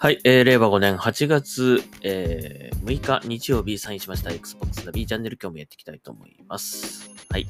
[0.00, 7.10] はい、えー、令和5年8月、えー、6日日曜日サインしました Xbox ナビチャンネル今日もやっていきたいと思います。
[7.28, 7.48] はい。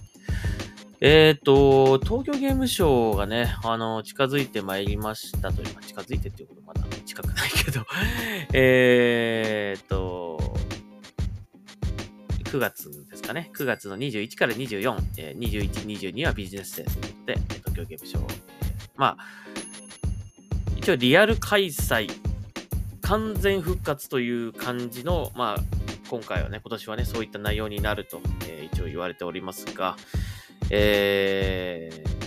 [1.02, 7.84] えっ、と、東京ゲームショウがね、あの、近づいてまいりましたというか、近づいてっていうことまだ近くないけど、
[8.54, 10.38] えっと、
[12.44, 13.50] 9月ですかね。
[13.54, 15.70] 9月の21から24、えー、21、
[16.14, 18.26] 22はビジネスデーということで、東京ゲームショウ、
[18.96, 19.26] まあ、
[20.78, 22.08] 一応リアル開催、
[23.08, 25.62] 完全復活という感じの、まあ、
[26.10, 29.96] 今回はね、今年はね、そういった内容になると、えー一応言われておりますが、
[30.68, 32.18] えー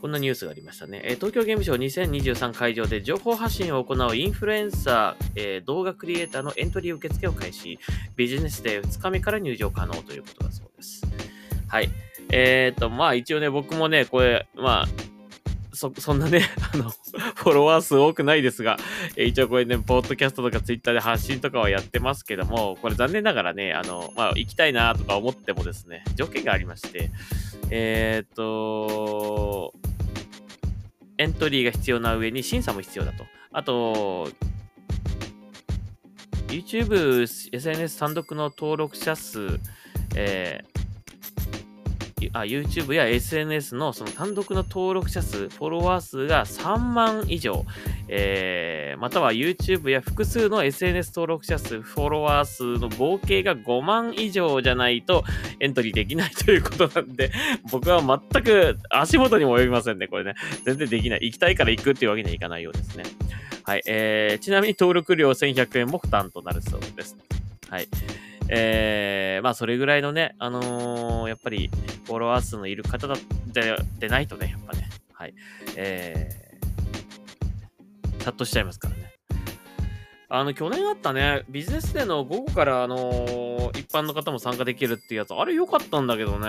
[0.00, 1.00] こんなニュースがありましたね。
[1.02, 7.78] え東京ゲームショウ2023会場で情報発信を行うインフルエンサー、えー動画クリエイターのエントリー受付を開始。
[8.16, 11.02] ビジネスデー2日目から入場可能ということだそうです。
[11.68, 11.90] はい。
[12.32, 14.88] えっ、と、まあ一応ね、僕もね、これ、まあ、
[15.74, 18.76] そ、そんなね、 あの、フォロワー数多くないですが、
[19.16, 27.10] え一応これね、ポッドキャストとかツイッターで発信とかはやってますけども、これ残念ながらね、あの、まあ、行きたいなとか思ってもですね、条件がありまして、
[27.70, 29.74] えっ、と、
[31.18, 33.24] エントリーが必要な上に審査も必要だと。
[33.52, 34.30] あと、
[36.48, 39.60] YouTube、SNS 単独の登録者数、
[40.14, 40.73] えー
[42.32, 47.64] あ YouTube や SNS のその単独の登録者数、フォロワー数が3万以上、
[48.08, 55.24] えーまたは YouTube や複数の SNS 登録者数、フォロワー数の合計が5万以上じゃないと
[55.60, 57.30] エントリーできないということなんで、
[57.70, 60.34] 僕は全く足元にも及びませんね、これね。
[60.64, 61.20] 全然できない。
[61.22, 63.04] 行きたいから行くっていうわけにはいかないようですね。
[63.64, 63.82] はい。
[63.86, 67.16] えー、ちなみに登録料1100円も負担となるそうです。
[67.68, 67.88] はい。
[68.48, 71.70] えー、まあ、それぐらいのね、あのーやっぱり、
[72.04, 73.16] フォロワー数のいる方だ
[73.46, 75.34] ででないとね、やっぱね、はい。
[75.76, 79.12] えー、チャットしちゃいますからね。
[80.28, 86.46] あの、去年あったね、ビジネスデーの午後から、あのー一般の方も参加できるっていうやつ、あれ良かったんだけどね。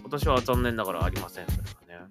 [0.00, 1.56] 今年は残念ながらありません、それ
[1.96, 2.06] がね。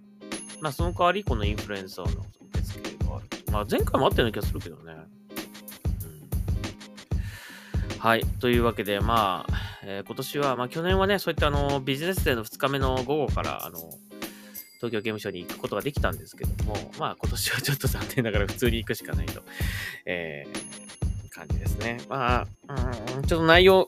[0.61, 3.25] まあ、その代わり、このインフルエンサーの受付がある。
[3.51, 4.93] まあ、前回もあったような気がするけどね。
[8.01, 8.25] はい。
[8.39, 9.53] というわけで、まあ、
[9.83, 13.77] えー今年は、まあ、去年はね、そういったあの、ビジネスデーの2日目の午後から、あの、
[14.77, 19.43] 東京ゲームショウに行くことができたんですけども、まあ、今年はちょっと残念ながら普通に行くしかないと、
[20.07, 21.99] えー感じですね。
[22.09, 22.75] まあ、
[23.17, 23.87] うん、ちょっと内容、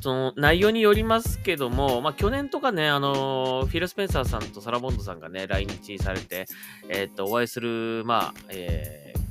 [0.00, 6.46] その内容によりますけども、まあ、去年とかね、あのフィル・スペンサーさんとサラ・ボンドさんがね、来日されて、
[6.88, 9.23] えーっと、お会いする、まあ、えー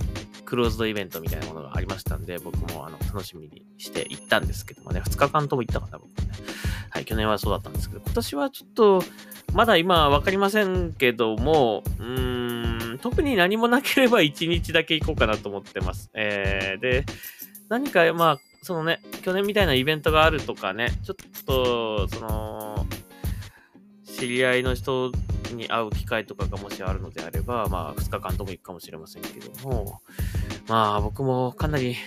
[0.54, 6.28] クローズドイベントみたいなものがありましたんで、僕もあの楽しみにして行ったんですけどもね、2日間とも行ったかな、僕ね。
[6.92, 9.04] はい、去年はそうだったんですけど、今年はちょっと、
[9.52, 16.12] まだ今わかりませんけども、うーん、特に何もなければ1日だけ行こうかなと思ってます。
[16.14, 17.04] えー、で、
[17.70, 22.86] 何か、まあ、そのね、去年みたいなイベントがあるとかね、ちょっと、その、
[24.24, 25.12] 知り合いの人
[25.54, 30.00] に会う機会とかがもしあるのであれば、まあ、2日間とも行くかもしれませんけども、
[30.70, 31.98] まあ、僕もかなり、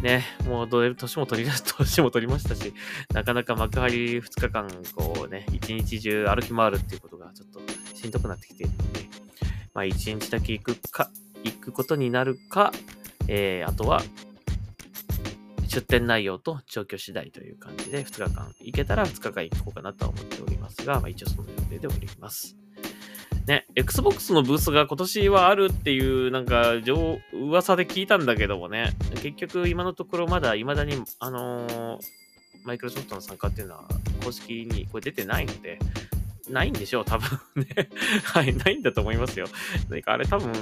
[0.00, 2.72] ね、もうどう年も取り、 年も取りましたし、
[3.12, 7.60] なかなか幕張2日間、こうね、一日中歩き回るっていうことがちょっと
[7.94, 9.00] しんどくなってきているので、
[9.74, 11.10] まあ、一日だけ行くか、
[11.44, 12.72] 行くことになるか、
[13.26, 14.02] えー、あとは、
[15.68, 22.56] 出店内容と調教次第という感じで2日間行けたら2日間行こうかなとは思っておりますが、まあ、一応その予定でおります。
[23.46, 26.74] ね、Xbox のブースが今年はあるっていう、なんか、
[27.32, 31.98] 噂で聞いたんだけどもね、結局今のところまだ未だに、あのー
[32.64, 33.84] マイクロソフトの参加っていうのは
[34.22, 35.78] 公式にこれ出てないので、
[36.50, 37.88] ないんでしょう、多分ね。
[38.24, 39.46] はい、ないんだと思いますよ。
[39.88, 40.52] なんかあれ多分、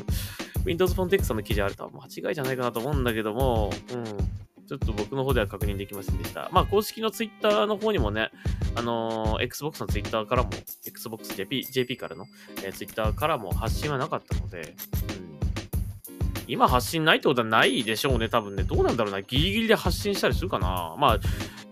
[0.65, 4.05] Windows Phone Text の記事あるとは間違いじゃないかなと思うんだけども、うん。
[4.67, 6.49] ちょっと僕の方では確認できませんでした。
[6.53, 8.31] まあ、公式の Twitter の方にもね、
[8.75, 10.51] あのー Xbox の Twitter からも、
[10.85, 12.27] Xbox JP, JP からの、
[12.65, 14.75] えー Twitter からも発信はなかったので、
[15.19, 15.37] うん。
[16.49, 18.65] 今発信ないってことはないでしょうね、多分ね。
[18.65, 19.23] どうなんだろうな。
[19.23, 20.95] ギリギリで発信したりするかな。
[20.99, 21.19] まあ、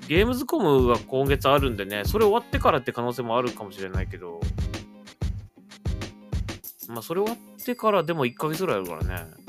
[0.09, 4.41] ゲームズコムが今月あるんでね、それ終わってからって可能性もあるかもしれないけど、
[6.89, 9.44] まあ、それ終わってからでも1ヶ月ぐらいあるからね。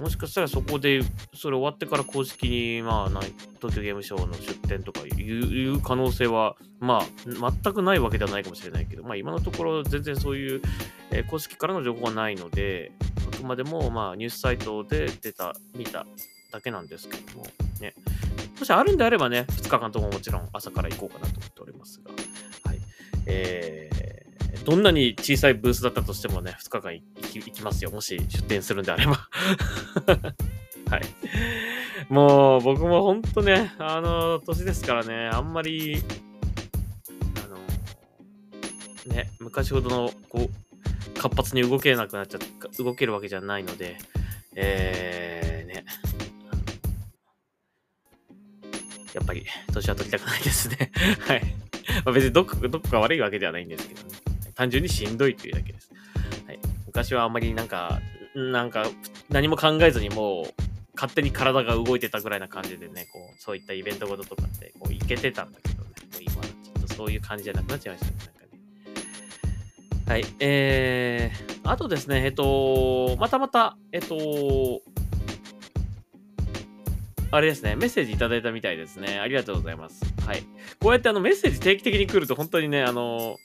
[0.00, 1.02] もしかしたらそこで、
[1.34, 10.62] それ終わってから公式に、まあ、ない東京ゲームショウの出展とかいういう可能性は、まあ、全くないわけではないかもしれないけど、まあ、今のところ全然そういう、
[11.10, 12.92] えー公式からの情報はないので、
[13.32, 16.06] あくまでも、まあ、ニュースサイトで出た、見た
[16.50, 17.46] だけなんですけども、
[17.80, 17.94] ね。
[18.58, 22.10] もしあるんであればね、2日間とももちろん朝から行こうかなと思っておりますが、
[22.64, 22.78] はい。
[23.26, 23.99] えー、
[24.64, 27.90] どんなに小さいブースだったとしてもね、2日間行き行きますよ。
[27.90, 29.12] もし出店するんであれば。
[30.90, 32.12] はい。
[32.12, 36.02] もう、僕もほんとね、あの、年ですからね、あんまり、
[37.44, 42.40] あの、ね、昔ほどの、こう、活発に動けなくなっちゃっ
[42.78, 43.98] 動けるわけじゃないので、
[44.56, 45.84] えー、ね、
[49.14, 50.92] やっぱり、年は取りたくないですね。
[51.20, 51.42] はい。
[52.04, 54.09] まあ、別にどこどこか悪いわけではないんですけどね。
[54.60, 55.90] 単純にしんどいというだけです。
[56.46, 56.58] はい。
[56.86, 57.98] 昔はあんまりなんか、
[58.34, 58.84] なんか、
[59.30, 60.52] 何も考えずにもう、
[60.94, 70.12] 勝手に体が動いてたぐらいな感じでね、こう、そういったイベントごととかって、こう、いけてたんだけどね、もう今はちょっとそういう感じじゃなくなっちゃいましたね、なんかね。
[70.12, 70.24] はい。
[70.40, 74.82] えー、あとですね、えっと、またまた、えっと、
[77.30, 79.20] あれですね、メッセージいただいたみたいですね。
[79.20, 80.04] ありがとうございます。
[80.26, 80.42] はい。
[80.80, 83.38] こうやってあのメッセージ定期的に来ると本当にね、あの、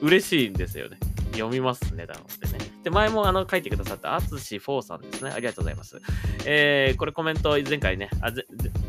[0.00, 0.98] 嬉しいんですよね。
[1.32, 2.20] 読みますね、だの
[2.50, 2.64] でね。
[2.84, 5.30] で、前もあの書いてくださったあつし4さんですね。
[5.30, 6.00] ありがとうございます。
[6.44, 8.30] えー、これコメント前回ね、あ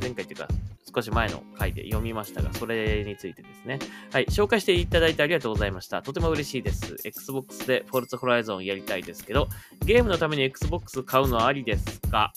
[0.02, 0.48] 前回っていうか、
[0.94, 3.80] 少し前の回で読みましたが、それについてですね。
[4.12, 6.02] はい、紹介していただいてありがとうございました。
[6.02, 6.96] とても嬉しいです。
[7.04, 9.48] Xbox で Forza Horizon やりたいですけど、
[9.84, 12.32] ゲームのために Xbox 買うのはありですか？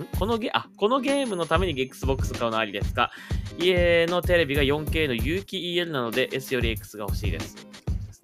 [0.00, 0.18] ん？
[0.18, 3.10] このゲ、あ、このゲームのために Xbox 買うのはありですか？
[3.58, 7.66] 家のテレビが 4K の有機 EL なので S より X が欲しいです。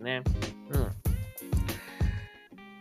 [0.07, 0.23] ね。
[0.71, 0.81] うん。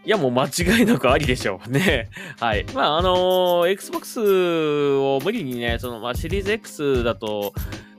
[0.05, 2.09] いや、もう間違いなくありでしょう ね。
[2.39, 2.63] はい。
[2.75, 4.19] まあ、あのー、Xbox
[4.97, 7.53] を無理にね、その、まあ、シリーズ X だと、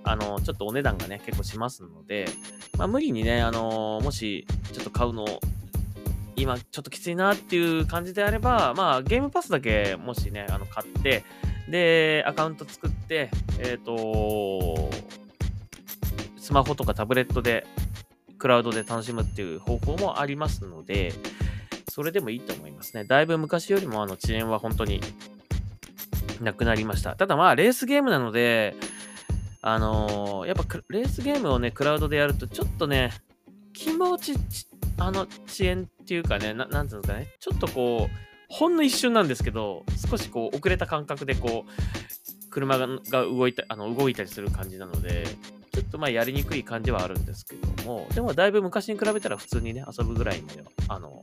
[0.05, 2.27] あのー、ちょっとお値段がね、結構しますので、
[2.79, 5.27] まあ、無理にね、あのー、もし、ちょっと買うの、
[6.37, 11.25] 今、ちょっときついなっていう感じであれば、まあ、ゲームパスだけ、もしね、あの、買って、
[11.69, 14.91] で、アカウント作って、えっ、と、
[16.37, 17.67] スマホとかタブレットで
[18.39, 21.13] クラウドで楽しむっていう方法もありますので、
[21.91, 23.05] それでもいいと思いますね。
[23.05, 25.01] だいぶ昔よりもあの遅延は本当に
[26.41, 27.17] なくなりました。
[27.17, 28.75] ただまあ、レースゲームなので、
[29.63, 33.13] あのー、やっぱレースゲームをね、クラウドでやるとちょっとね、
[33.73, 34.35] 気持ち、
[34.99, 38.17] あの、遅延っていうかね、ななんていうんですかね、ちょっとこう、
[38.49, 42.87] ほんの一瞬なんですけど、少しこう、遅れた感覚でこう、車が
[43.23, 45.25] 動いた、あの、動いたりする感じなので、
[45.77, 51.23] ちょっとまあやりにくい感じはあるんですけども、でもだいぶ昔に比べたら普通にね、遊ぶぐらいまでは、あの、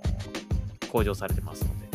[0.92, 1.88] 向上されてますので、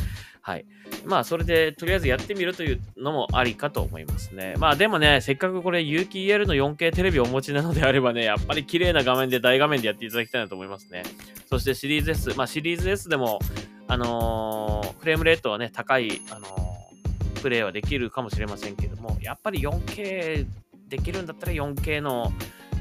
[0.43, 0.66] はい。
[1.05, 4.55] まあ、それで、とりあえずやってみるというのもありかと思いますね。
[4.58, 11.05] まあ、でもね、せっかくこれ、有機 EL の 4K テレビをお持ちなのであればね、やっぱり綺麗な画面で、大画面でやっていただきたいなと思いますね。
[11.49, 13.38] そしてシリーズ S、まあ、シリーズ S でも、
[13.87, 20.46] あのー、フレームレートはね、高い、あのー、プレイはできるかもしれませんけども、やっぱり 4K
[20.88, 22.32] できるんだったら 4K の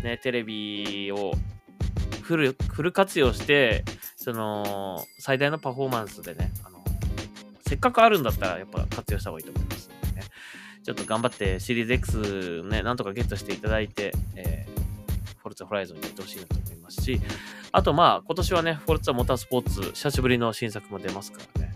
[0.04, 1.34] ね、テレビを
[2.22, 3.84] フル、フル活用して、
[4.16, 6.84] その、最大のパフォーマンスでね、あの、
[7.68, 10.28] せっかくあるんだったらやっぱ活用した方がいいと思いますのでね。
[10.84, 17.20] ちょっと頑張ってシリーズ X ね、なんとかゲットしていただいて、えー、フォルツァホライゾンにやってほしいなと思いますし、
[17.72, 21.68] あとまあ、今年はね、フォルツァモータースポーツ、久しぶりの新作も出ますからね。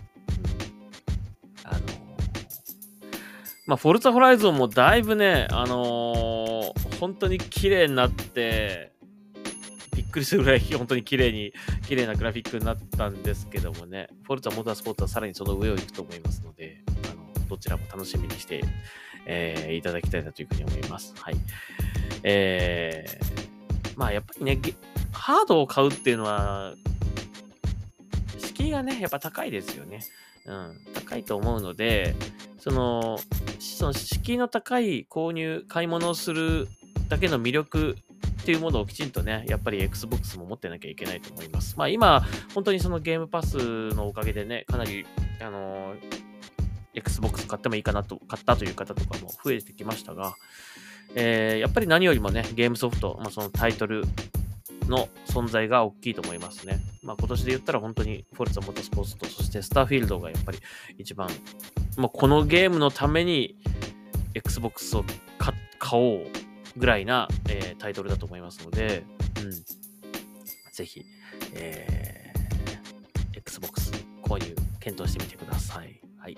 [3.66, 6.11] まあ、フォルツァホライゾンもだいぶね、あの、
[7.02, 8.92] 本当に綺麗になって、
[9.96, 11.52] びっくりするぐらい本当に綺麗に、
[11.88, 16.80] 綺麗なグラフィックになったんですけどもね、フォルツァモータースポーツはさらにその上を行くと思いますので、
[17.10, 18.62] あの、どちらも楽しみにして、
[19.26, 21.12] えー、いただきたいなというふうに思います。
[21.16, 21.34] はい。
[22.22, 24.60] えー、まあやっぱりね、
[25.10, 26.74] ハードを買うっていうのは、
[28.38, 30.04] 敷居がね、やっぱ高いですよね。
[30.46, 32.14] うん、高いと思うので、
[32.60, 33.18] その、
[33.58, 36.68] その敷居の高い購入、買い物をする
[37.12, 37.98] だけの魅力
[38.40, 41.74] っていうものをきちんとね、やっぱり Xbox も持ってなきゃいけないと思います。
[41.76, 45.04] まあ今、本当にそのゲームパスのおかげでね、かなり、
[45.42, 45.98] あのー、
[46.94, 50.34] Xbox 買ってもいいかなと、買ったという方とかも増えてきましたが、
[51.14, 54.04] えー、やっぱり何よりもね、ゲームソフト、まあ、そのタイトル
[54.88, 56.80] の存在が大きいと思いますね。
[57.02, 60.58] まあ今年で言ったら本当にフォルツァモトスポーツと、そしてスターフィールドがやっぱり
[60.96, 61.28] 一番、
[61.98, 63.56] まあ、このゲームのために
[64.34, 65.04] Xbox を
[65.78, 69.04] 買おうぐらいな、えー、タイトルだと思いますので、
[69.42, 69.52] うん。
[70.72, 71.04] ぜひ、
[71.54, 76.00] えー、Xbox 購入検討してみてください。
[76.18, 76.36] はい。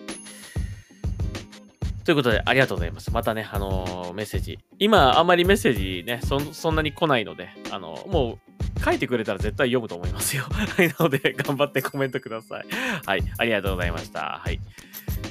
[2.05, 3.11] ということで、ありがとうございます。
[3.13, 4.59] またね、あのー、メッセージ。
[4.79, 8.39] 今、あんまりメッセージね、そそんなに来ないので、あのー、も
[8.79, 10.45] う、書いてくれたら絶対読むと思いますよ。
[10.51, 12.67] はい、なので、頑張ってコメントください。
[13.07, 14.41] はい、ありがとうございました。
[14.45, 14.61] はい。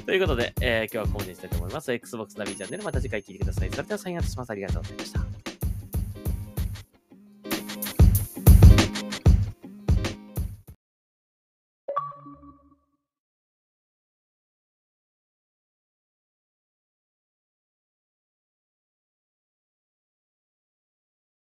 [0.05, 1.91] ということで、えー、今日はここまでにしたいと思います。
[1.91, 3.69] Xbox ナビチャンネル、また次回聞いてください。
[3.69, 4.49] それではサインアウトします。
[4.49, 5.42] ありがとうございました。